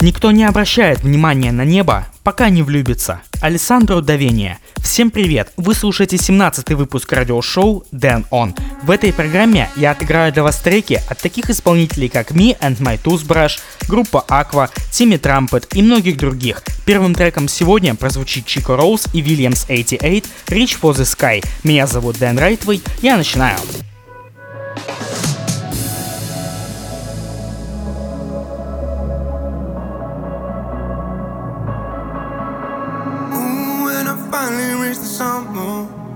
[0.00, 3.20] Никто не обращает внимания на небо, пока не влюбится.
[3.40, 4.60] Александро Давения.
[4.76, 5.52] Всем привет!
[5.56, 8.56] Вы слушаете 17-й выпуск радиошоу Dan On.
[8.84, 13.00] В этой программе я отыграю для вас треки от таких исполнителей, как Me and My
[13.02, 13.58] Toothbrush,
[13.88, 16.62] группа Aqua, Timmy Trumpet и многих других.
[16.86, 21.44] Первым треком сегодня прозвучит Chico Rose и Williams 88 Reach for the Sky.
[21.64, 23.58] Меня зовут Дэн Райтвей, я начинаю.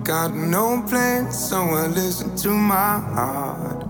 [0.05, 3.81] Got no plans, so I listen to my heart.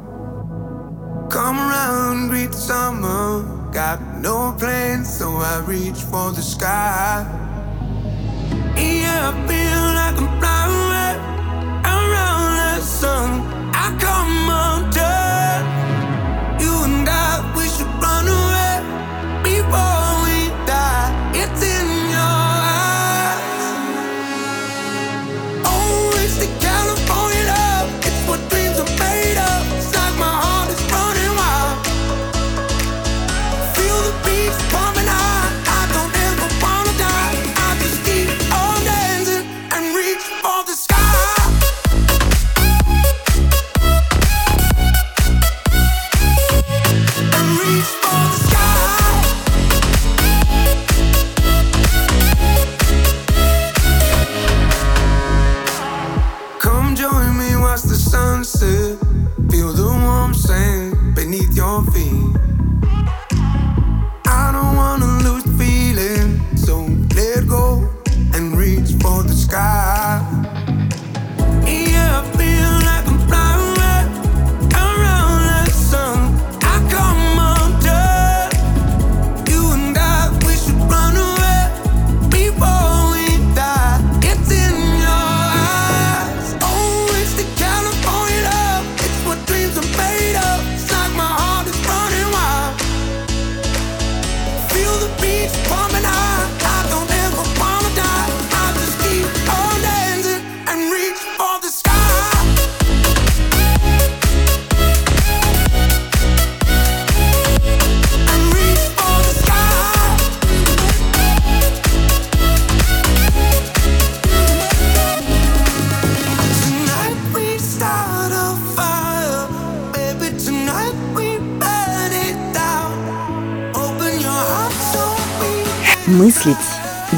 [1.31, 3.71] Come around, greet the summer.
[3.73, 7.25] Got no plans, so I reach for the sky.
[8.77, 11.21] Yeah, I feel like I'm flying
[11.85, 13.31] around the sun.
[13.73, 15.22] I come undone.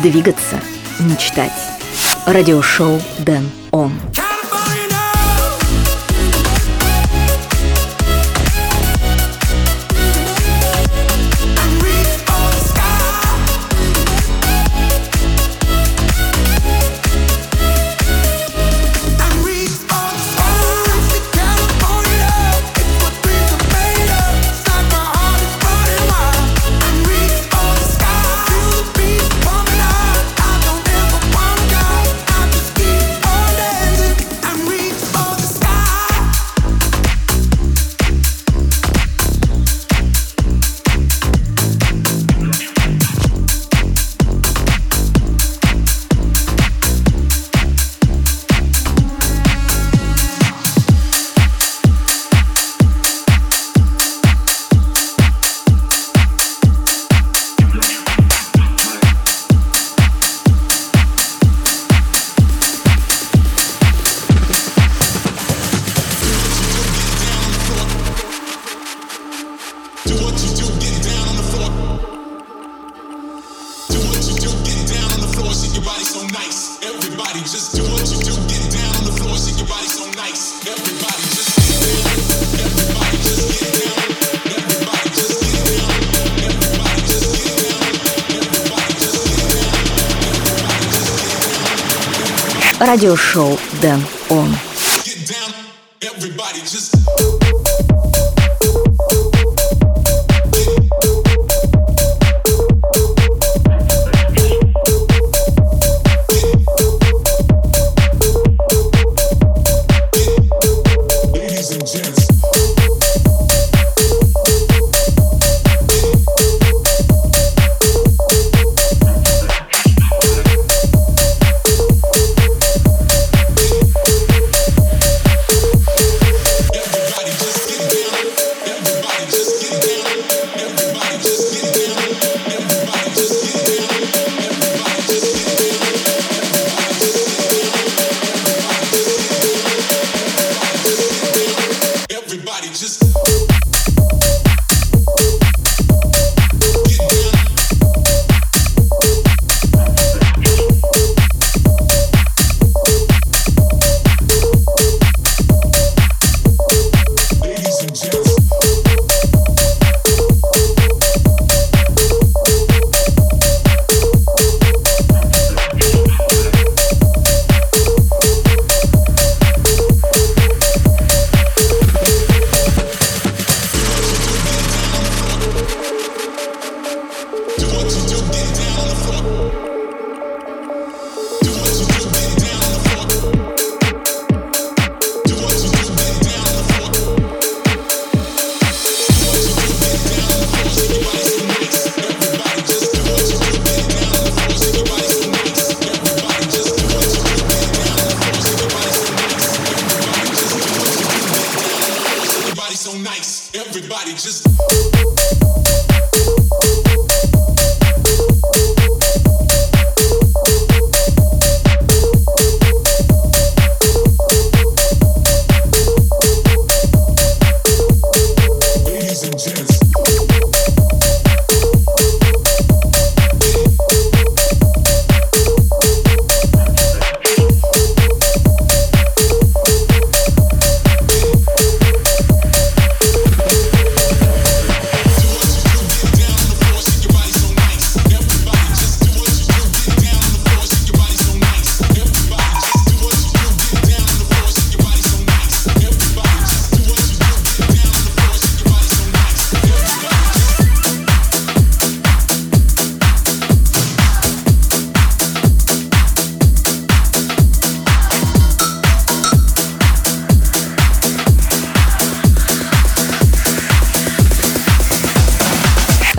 [0.04, 0.60] Двигаться,
[1.00, 1.50] мечтать.
[2.26, 3.63] Радиошоу Дэн
[93.04, 94.13] радиошоу Дэн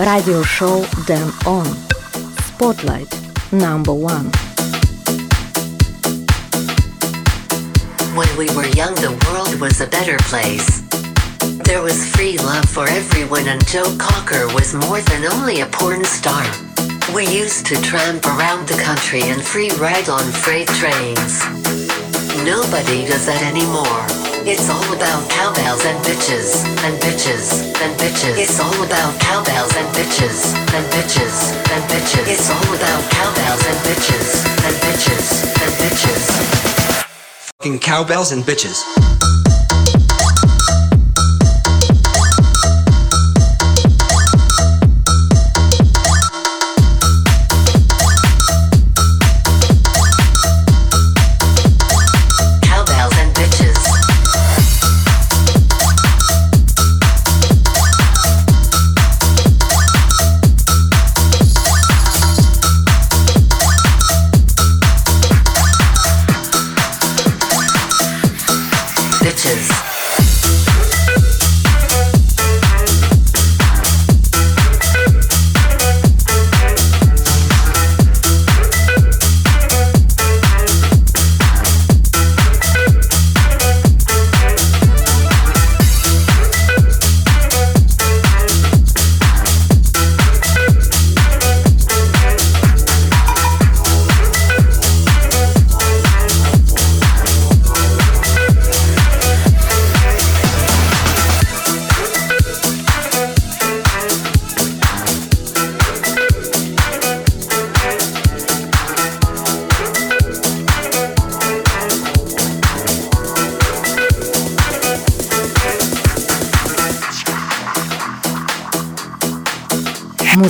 [0.04, 1.66] Радиошоу Дэн Он.
[2.48, 3.14] Spotlight
[3.52, 4.30] number one.
[8.14, 10.82] When we were young, the world was a better place.
[11.64, 16.04] There was free love for everyone, and Joe Cocker was more than only a porn
[16.04, 16.44] star.
[17.14, 21.44] We used to tramp around the country and free ride on freight trains.
[22.44, 24.23] Nobody does that anymore.
[24.47, 28.37] It's all about cowbells and bitches, and bitches, and bitches.
[28.37, 32.27] It's all about cowbells and bitches, and bitches, and bitches.
[32.27, 36.29] It's all about cowbells and bitches, and bitches, and bitches.
[37.57, 39.44] Fucking cowbells and bitches.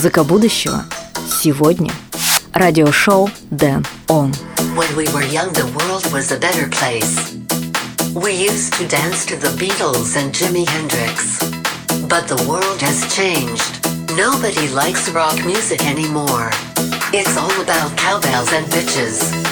[0.05, 0.85] Музыка будущего.
[1.43, 1.91] Сегодня.
[2.53, 4.31] Радиошоу Дэн Он.
[4.77, 7.35] When we were young, the world was a better place.
[8.15, 11.41] We used to dance to the Beatles and Jimi Hendrix.
[12.09, 13.81] But the world has changed.
[14.17, 16.51] Nobody likes rock music anymore.
[17.13, 19.44] It's all about cowbells and bitches.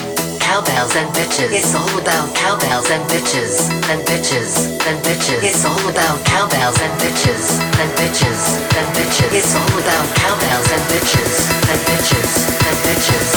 [0.53, 1.50] Cowbells and bitches.
[1.50, 3.72] It's all about cowbells and bitches.
[3.89, 4.69] And bitches.
[4.86, 5.41] And bitches.
[5.41, 7.57] It's all about cowbells and bitches.
[7.81, 8.62] And bitches.
[8.77, 9.33] And bitches.
[9.33, 11.50] It's all about cowbells and bitches.
[11.72, 12.29] And bitches.
[12.69, 13.33] And bitches.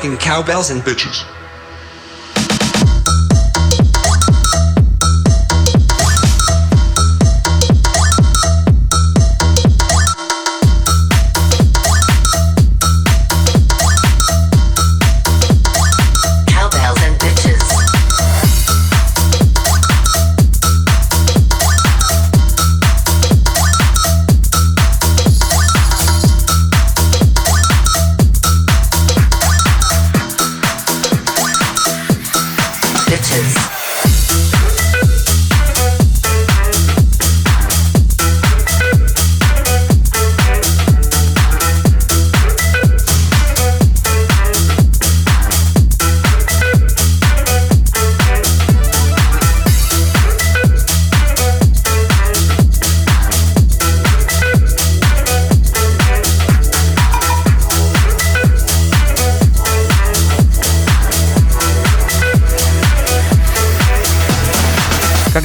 [0.00, 1.22] Fucking cowbells and bitches.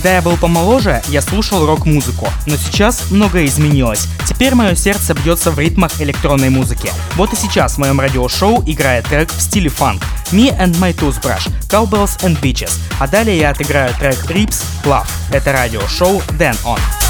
[0.04, 4.10] Когда я был помоложе, я слушал рок-музыку, но сейчас многое изменилось.
[4.28, 6.92] Теперь мое сердце бьется в ритмах электронной музыки.
[7.16, 11.50] Вот и сейчас в моем радиошоу играет трек в стиле фанк Me and My Toothbrush,
[11.70, 15.08] Cowbells and Beaches, а далее я отыграю трек Rips Love.
[15.32, 17.03] Это радиошоу Dan On.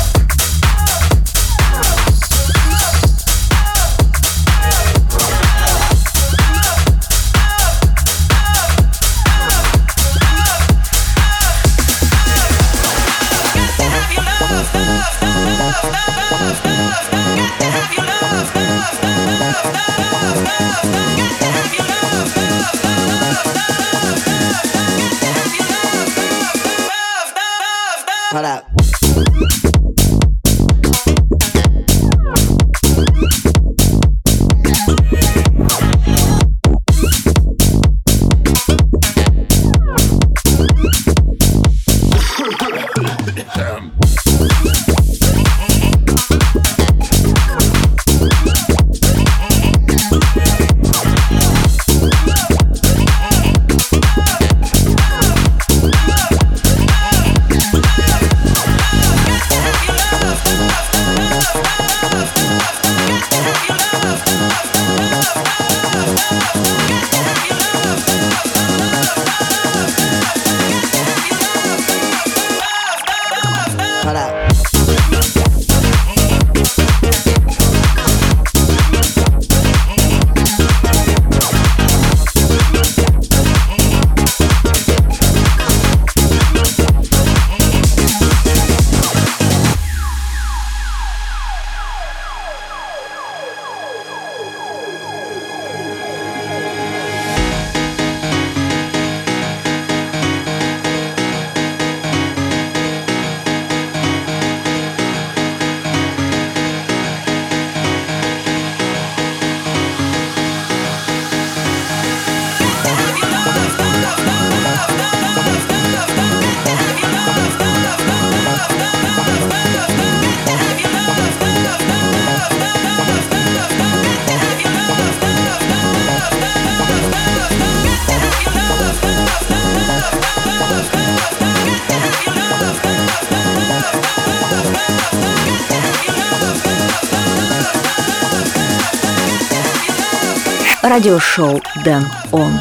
[140.93, 142.51] Радиошоу Дэн Он.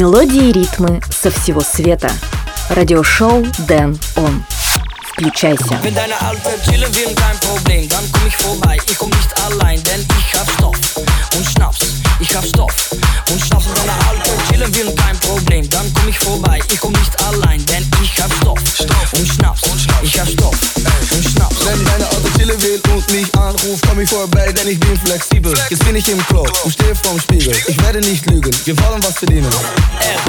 [0.00, 2.10] Мелодии и ритмы со всего света.
[2.70, 4.42] Радиошоу Дэн Он.
[5.02, 5.78] Включайся.
[5.82, 8.78] Wenn deine Alte chillen will, kein Problem, dann komm ich vorbei.
[8.88, 10.76] Ich komm nicht allein, denn ich hab Stoff
[11.36, 11.80] und Schnaps.
[12.18, 12.92] Ich hab Stoff
[13.30, 13.66] und Schnaps.
[13.66, 16.60] Wenn deine Alte chillen will, kein Problem, dann komm ich vorbei.
[16.72, 17.66] Ich komm nicht allein,
[23.62, 25.52] und anruft, komm ich vorbei, denn ich bin flexibel.
[25.68, 27.54] Jetzt bin ich im Klo und stehe vorm Spiegel.
[27.66, 29.48] Ich werde nicht lügen, wir wollen was verdienen.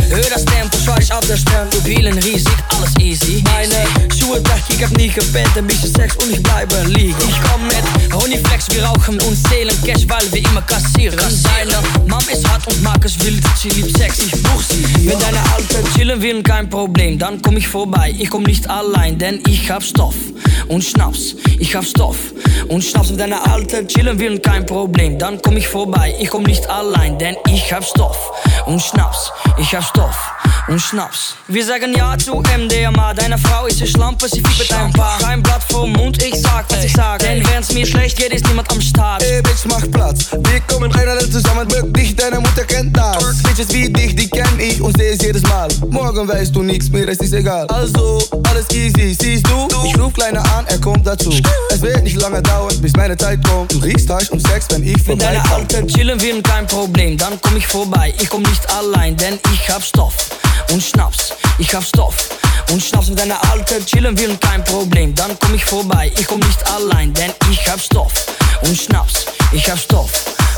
[0.10, 1.68] Erhöhe das Tempo, schweiß auf der Stern.
[1.74, 3.44] Mobilen riesig, alles easy.
[3.46, 3.86] Meine
[4.18, 7.16] Schuhe weg, ich hab nie gepennt, ein bisschen Sex und ich bleibe liegen.
[7.28, 11.18] Ich komm mit Honeyflex, wir rauchen und zählen Cash, weil wir immer kassieren.
[11.18, 15.08] Deine Mom ist hart und mag es wild, sie liebt Sex, ich buch sie.
[15.08, 18.14] Wenn deine Alte chillen will, kein Problem, dann komm ich vorbei.
[18.18, 20.16] Ich komm nicht allein, denn ich hab Stoff
[20.68, 21.36] und Schnaps.
[21.60, 22.18] Ich hab Stoff
[22.68, 23.10] und Schnaps.
[23.10, 26.16] Wenn deine Alte chillen will, kein Problem, dann komm ich vorbei.
[26.20, 28.18] Ich komm nicht allein, denn ich hab Stoff
[28.66, 29.32] und Schnaps.
[29.60, 30.32] Ich hab Stoff
[30.68, 31.36] und Schnaps.
[31.48, 35.20] Wir sagen ja zu MDMA, deine Frau ist eine Schlampe, sie fiebert ein paar.
[35.20, 37.20] Kein Blatt vom Mund, ich sag, was ich sag.
[37.20, 39.22] Denn wenn's mir schlecht geht, ist niemand am Start.
[39.22, 40.32] Ey, Bitch, mach Platz.
[40.32, 43.44] Wir kommen rein alle zusammen, wirklich, deine Mutter kennt das.
[43.44, 45.68] Bitches wie dich, die kenn ich und seh es jedes Mal.
[45.90, 47.68] Morgen weißt du nichts, mir ist es egal.
[47.68, 49.68] Also, alles easy, siehst du?
[49.86, 51.32] Ich ruf Kleiner an, er kommt dazu.
[51.70, 53.72] Es wird nicht lange dauern, bis meine Zeit kommt.
[53.74, 55.68] Du riechst Hasch und Sex, wenn ich Wenn deine vorbeikomme.
[55.80, 58.14] Alte chillen will, kein Problem, dann komm ich vorbei.
[58.20, 60.14] Ich komm nicht allein, denn ich hab Stoff
[60.72, 61.34] und Schnaps.
[61.58, 62.16] Ich hab Stoff
[62.72, 63.08] und Schnaps.
[63.10, 66.12] Wenn deine Alte chillen will, kein Problem, dann komm ich vorbei.
[66.18, 68.14] Ich komm nicht allein, denn ich hab Stoff
[68.62, 69.26] und Schnaps.
[69.52, 70.12] Ich hab Stoff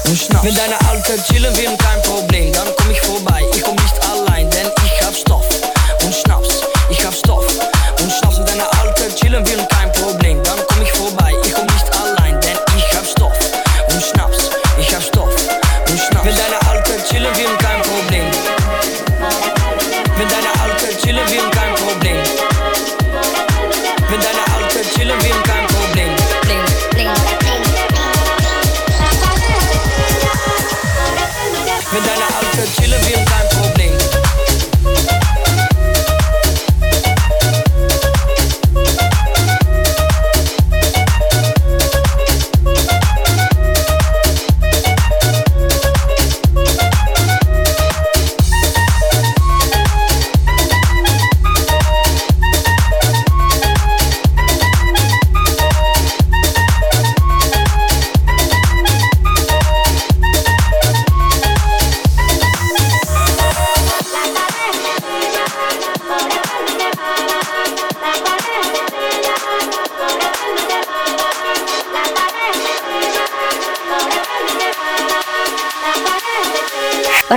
[0.05, 0.43] und Schnaps.
[0.43, 3.41] Wenn deine Alte chillen will, kein Problem, dann komm ich vorbei.
[3.55, 4.82] Ich komm nicht allein, denn ich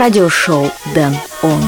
[0.06, 1.60] Радиошоу Дэн Он.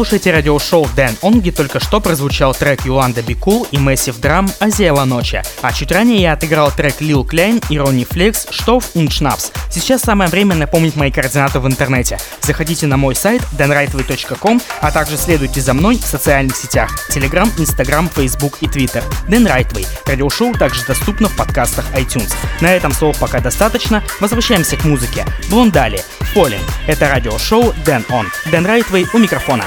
[0.00, 5.04] Слушаете радиошоу Дэн Он, где только что прозвучал трек Юланда Бикул и Massive Drum «Азиэла
[5.04, 5.42] ночи».
[5.60, 9.52] А чуть ранее я отыграл трек Lil Klein и Ронни Флекс «Штоф und Schnaps».
[9.70, 12.18] Сейчас самое время напомнить мои координаты в интернете.
[12.40, 18.08] Заходите на мой сайт danrightway.com, а также следуйте за мной в социальных сетях Telegram, Instagram,
[18.08, 19.04] Facebook и Twitter.
[19.28, 19.86] Dan Rightway.
[20.06, 22.32] Радиошоу также доступно в подкастах iTunes.
[22.62, 24.02] На этом слов пока достаточно.
[24.18, 25.26] Возвращаемся к музыке.
[25.50, 26.02] Блондали.
[26.34, 26.62] Falling.
[26.86, 28.24] Это радиошоу Dan On.
[28.46, 29.66] Dan Rightway у микрофона.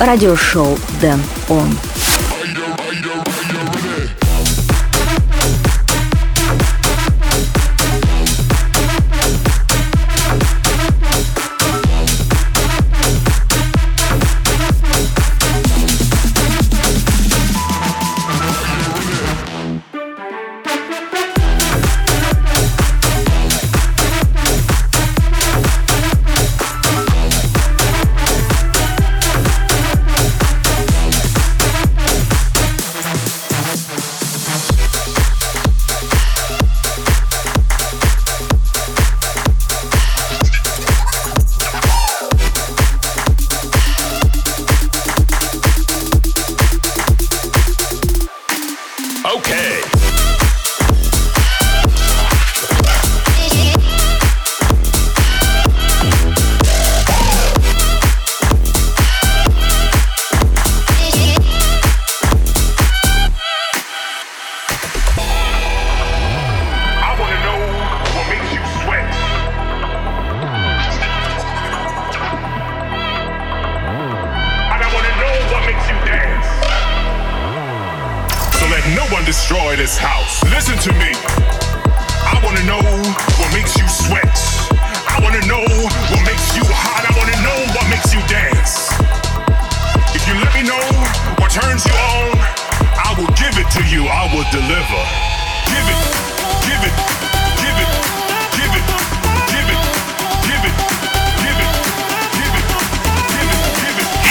[0.00, 1.95] Радиошоу Дэн Он.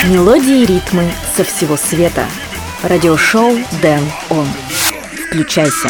[0.06, 2.26] Мелодии и ритмы со всего света.
[2.84, 4.48] Радиошоу Дэн Он.
[5.28, 5.90] Включайся.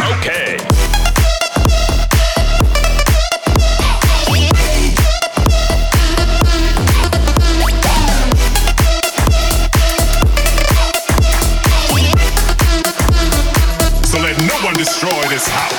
[14.86, 15.75] Destroy this house.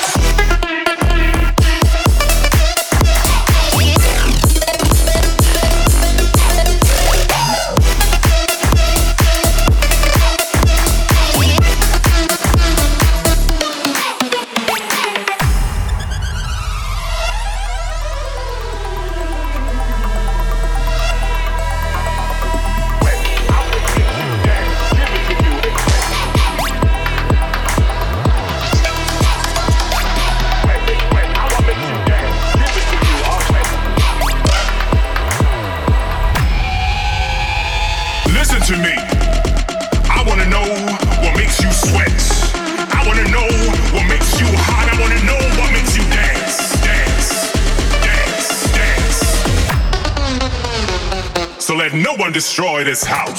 [52.37, 53.36] Destroy this house.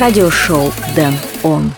[0.00, 1.72] радиошоу «Дэн Он».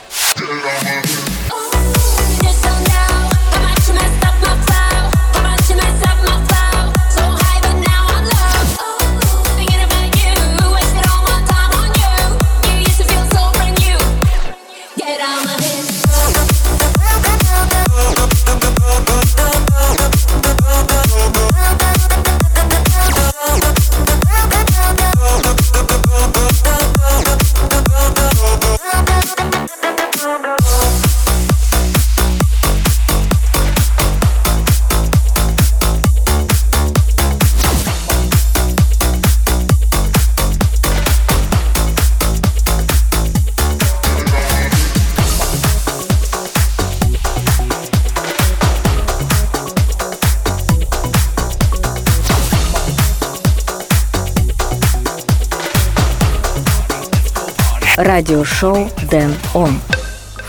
[57.98, 59.80] радиошоу Дэн Он.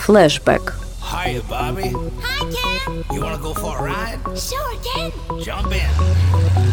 [0.05, 0.75] Флэшбэк.
[1.01, 1.89] Hi, Bobby.
[2.21, 3.03] Hi, Ken.
[3.11, 4.19] You want to go for a ride?
[4.37, 5.11] Sure, Ken.
[5.41, 6.68] Jump in.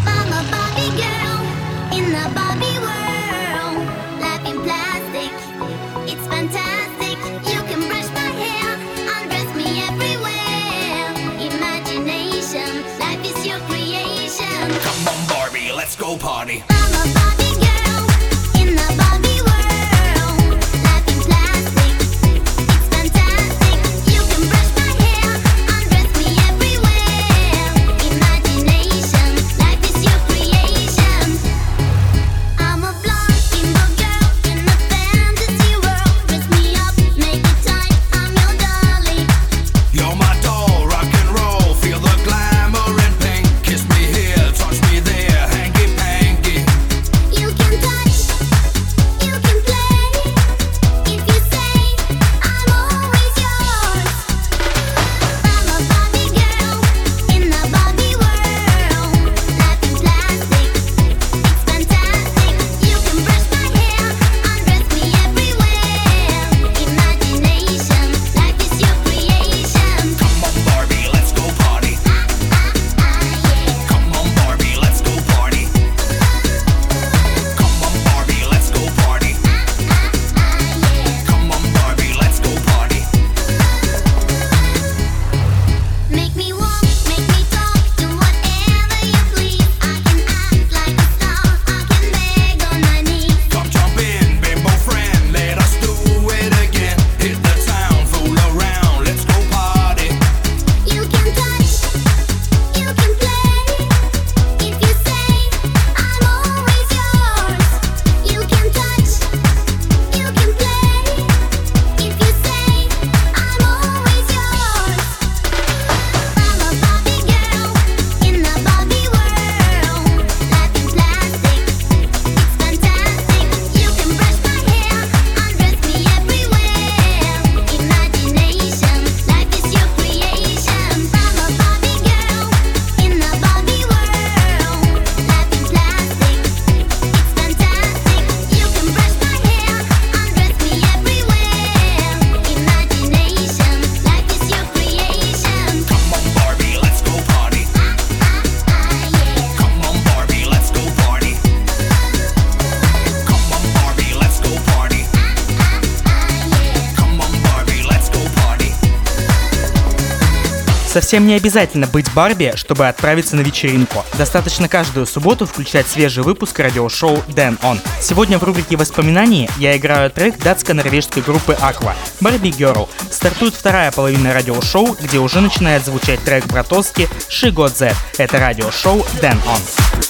[160.96, 164.02] Совсем не обязательно быть Барби, чтобы отправиться на вечеринку.
[164.16, 167.78] Достаточно каждую субботу включать свежий выпуск радиошоу Дэн Он.
[168.00, 171.92] Сегодня в рубрике «Воспоминания» я играю трек датско-норвежской группы Aqua
[172.22, 172.88] «Барби Girl.
[173.10, 180.05] Стартует вторая половина радиошоу, где уже начинает звучать трек братовски «She Это радиошоу Дэн Он.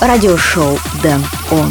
[0.00, 1.70] радиошоу «Дэн Он».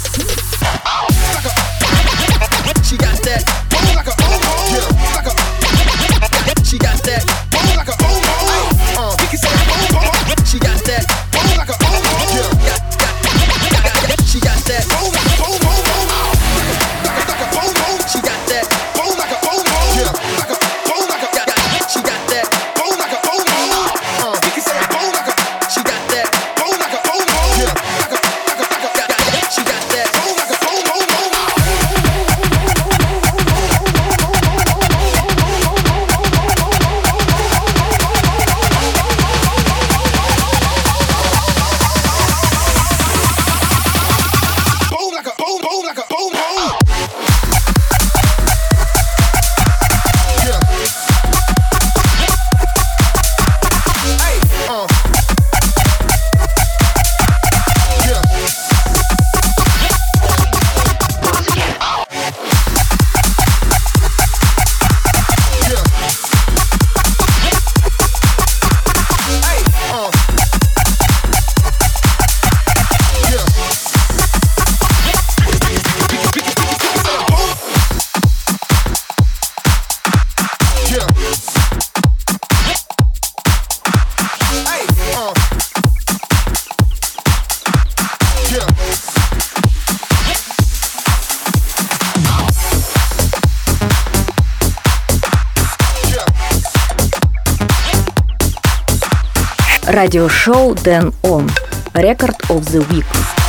[100.00, 101.50] Радиошоу Дэн Он.
[101.94, 103.39] Record of the Week.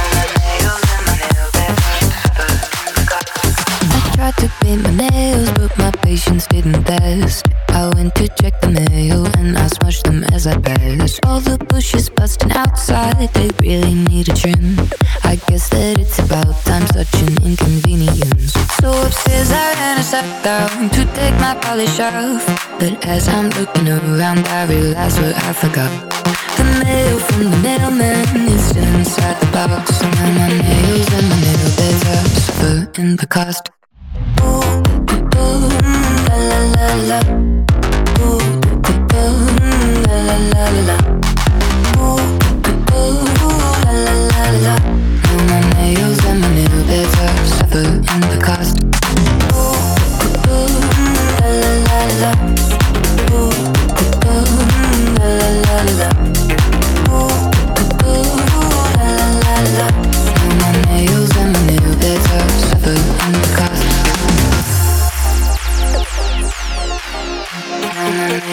[4.23, 7.45] Tried to paint my nails, but my patience didn't last.
[7.71, 11.19] I went to check the mail and I smudged them as I passed.
[11.27, 14.79] All the bushes busting outside, they really need a trim.
[15.25, 18.53] I guess that it's about time, such an inconvenience.
[18.79, 22.47] So upstairs I ran a step down to take my polish off.
[22.79, 25.93] But as I'm looking around, I realize what I forgot.
[26.59, 30.01] The mail from the mailman is still inside the box.
[30.01, 32.03] Now my nails and my nail beds
[32.63, 33.82] are in the cost
[40.13, 41.12] la la la la.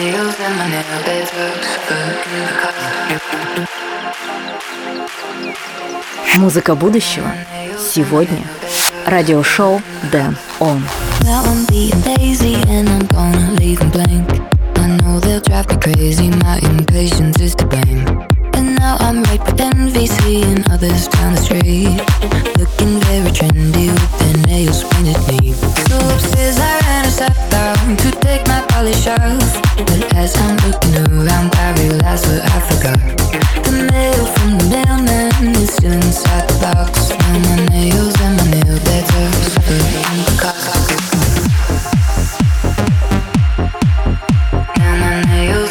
[0.00, 1.26] Nails and my nail in
[1.88, 2.90] the cost.
[6.36, 7.30] Музыка будущего.
[7.92, 8.44] Сегодня.
[9.06, 10.82] Радиошоу Дэн Он.
[14.82, 18.29] I know they'll drive me crazy, my impatience is to blame.
[18.90, 22.00] And now I'm right with envy, seeing others down the street.
[22.58, 25.54] Looking very trendy with their nails painted neat.
[25.86, 29.62] So upstairs I ran a step down to take my polish off.
[29.76, 32.98] But as I'm looking around, I realize what I forgot.
[33.62, 37.10] The mail from the mailman is still inside the box.
[37.10, 40.90] Now my nails and my nail beds are suffer in the cost.
[44.78, 45.69] Now my nails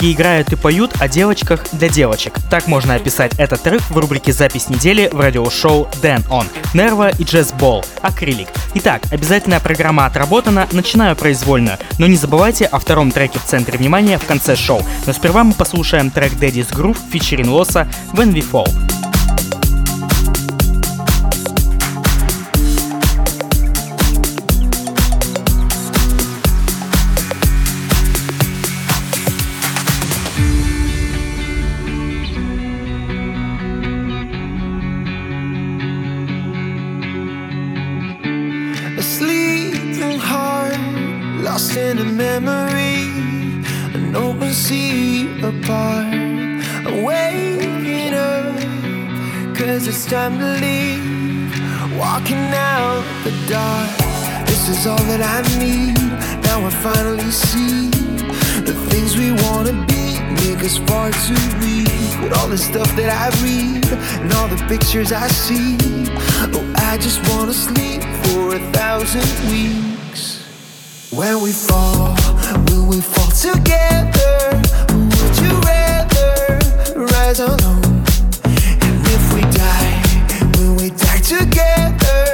[0.00, 2.34] Девочки играют и поют о девочках для девочек.
[2.48, 6.46] Так можно описать этот трек в рубрике «Запись недели» в радиошоу Дэн Он.
[6.72, 7.84] Нерва и Джесс Болл.
[8.00, 8.48] Акрилик.
[8.74, 11.76] Итак, обязательная программа отработана, начинаю произвольную.
[11.98, 14.82] Но не забывайте о втором треке в центре внимания в конце шоу.
[15.06, 18.89] Но сперва мы послушаем трек Daddy's Groove фичерин Лоса When We Fall.
[56.82, 57.90] Finally see
[58.64, 61.88] the things we wanna be make us far too weak.
[62.22, 63.84] With all the stuff that I read
[64.22, 65.76] and all the pictures I see,
[66.54, 70.40] oh, I just wanna sleep for a thousand weeks.
[71.12, 72.14] When we fall,
[72.68, 74.62] will we fall together?
[74.88, 76.58] Would you rather
[76.96, 78.04] rise alone?
[78.84, 80.02] And if we die,
[80.56, 82.29] will we die together?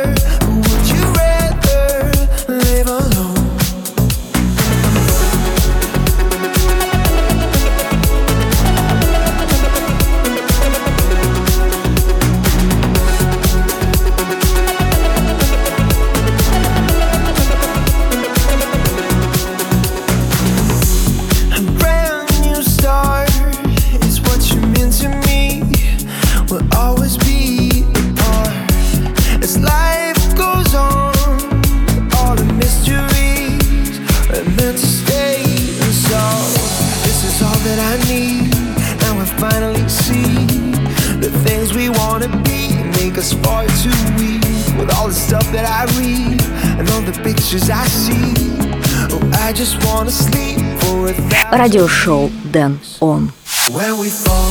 [51.57, 53.30] радиошоу Дэн Он.
[53.68, 54.00] on.
[54.00, 54.50] we fall,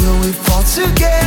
[0.00, 1.19] will we fall together?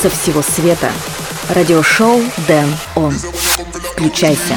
[0.00, 0.90] со всего света.
[1.48, 3.12] Радиошоу Дэн Он.
[3.92, 4.56] Включайся.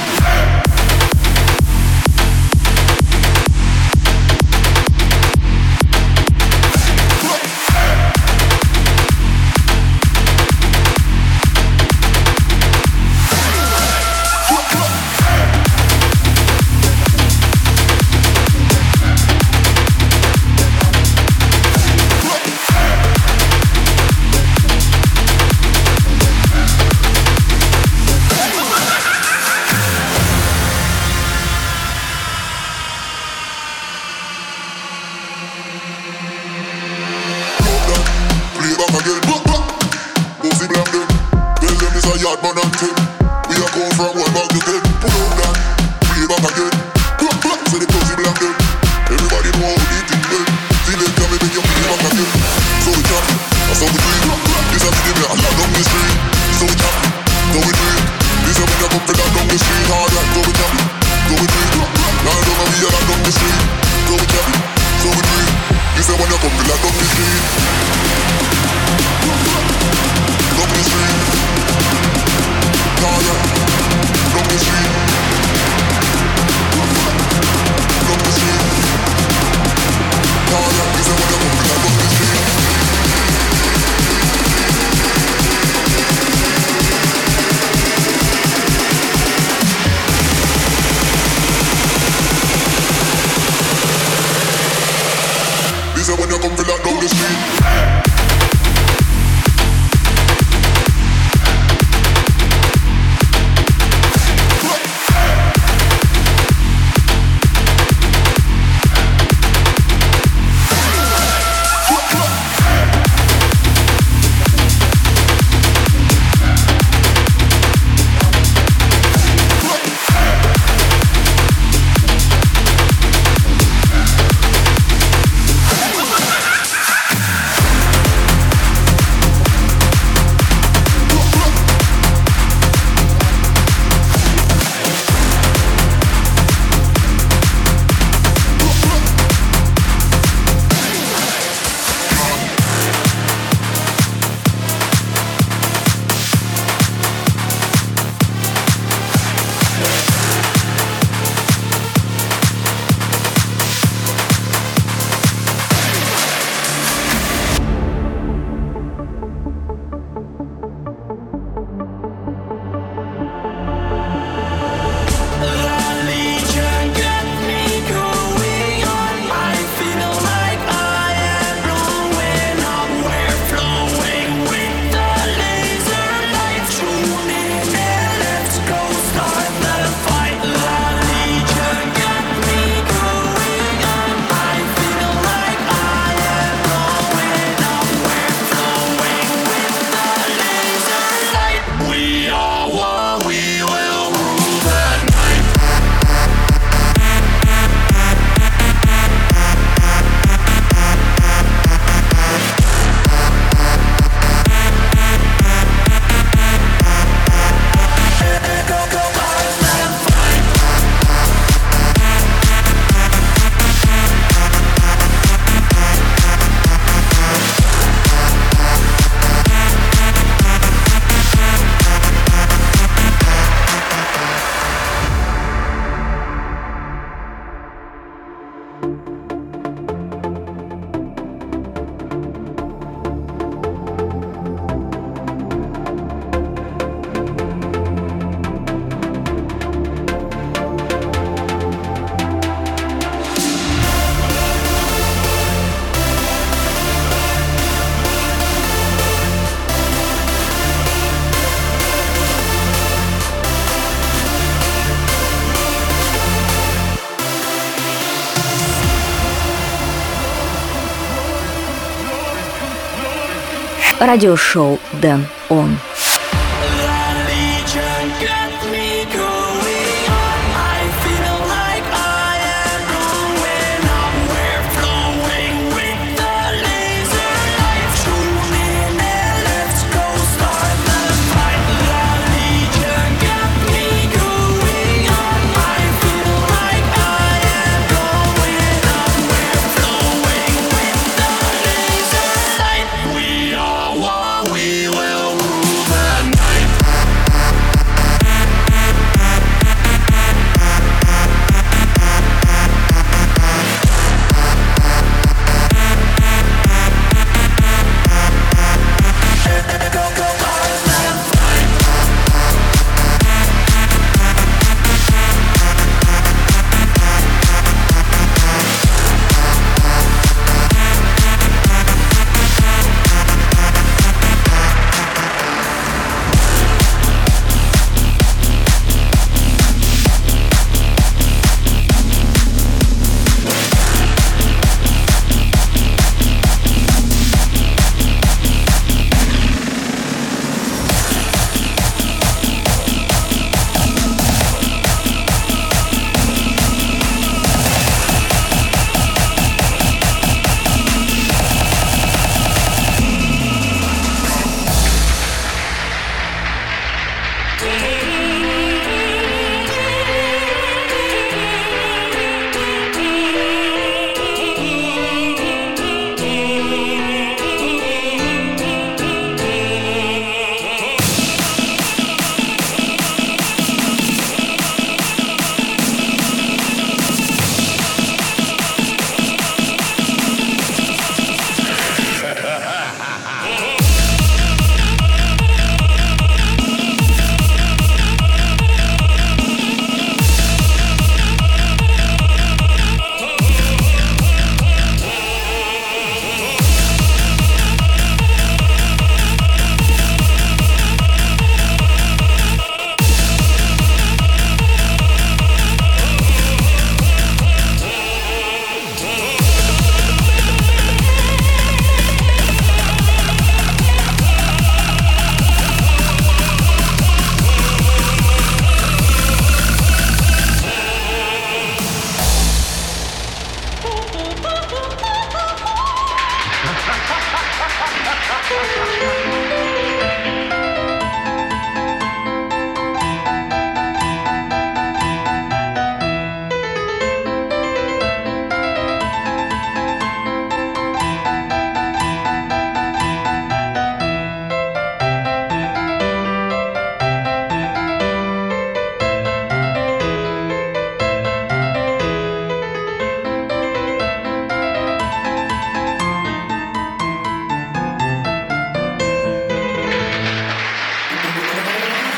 [264.02, 265.78] Радиошоу Дэн Он.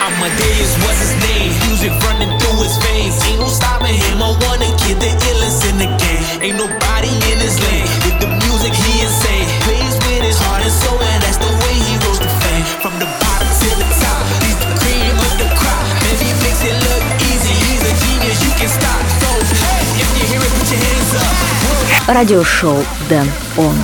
[0.02, 1.52] Amadeus was his name.
[1.68, 3.18] Music running through his veins.
[3.26, 4.22] Ain't no stopping him.
[4.22, 6.24] I wanna get the illest in the game.
[6.42, 7.86] Ain't nobody in his lane.
[8.06, 9.46] With the music, he insane.
[9.66, 12.64] Plays with his heart and soul, and that's the way he rose to fame.
[12.82, 15.84] From the bottom to the top, he's the cream of the crop.
[16.08, 17.54] And he makes it look easy.
[17.68, 18.38] He's a genius.
[18.42, 19.02] You can stop.
[19.20, 19.28] So
[19.66, 21.34] hey, if you hear it, put your hands up.
[22.08, 23.28] Радиошоу Дэн
[23.58, 23.76] Он.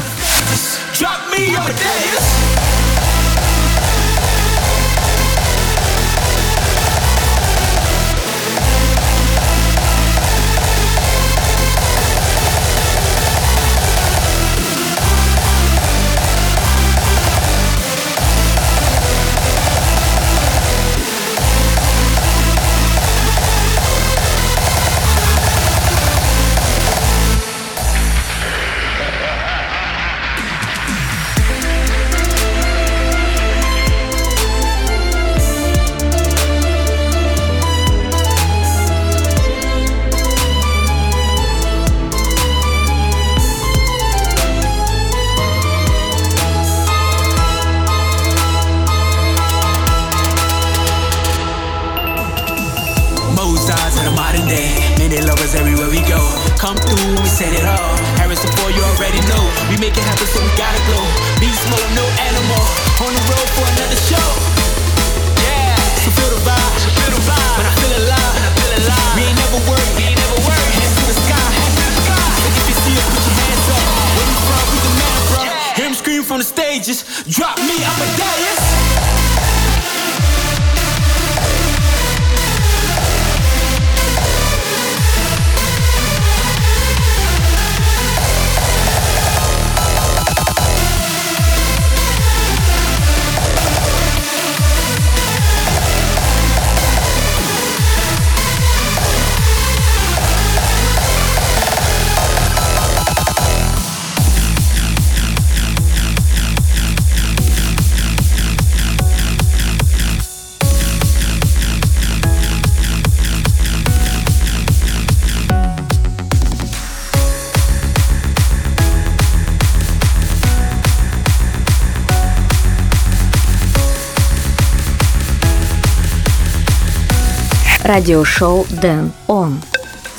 [127.89, 129.59] радиошоу Дэн Он.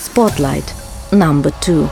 [0.05, 0.65] Spotlight
[1.13, 1.89] number two.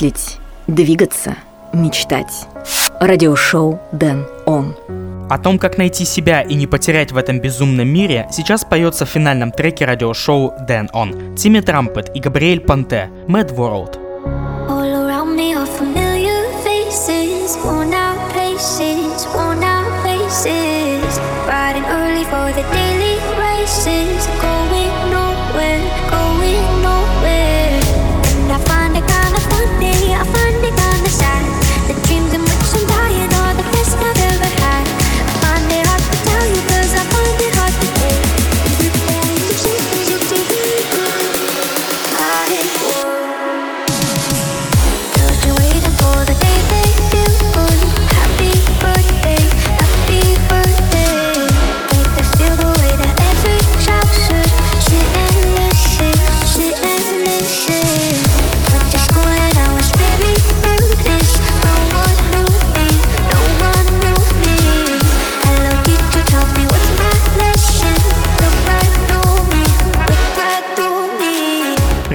[0.00, 1.36] мыслить, двигаться,
[1.74, 2.46] мечтать.
[3.00, 4.74] Радиошоу Дэн Он.
[5.28, 9.10] О том, как найти себя и не потерять в этом безумном мире, сейчас поется в
[9.10, 11.36] финальном треке радиошоу Дэн Он.
[11.36, 13.10] Тимми Трампет и Габриэль Панте.
[13.28, 14.59] Mad World.